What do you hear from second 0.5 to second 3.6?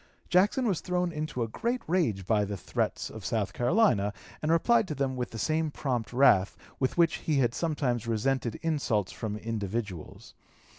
was thrown into a great rage by the threats of South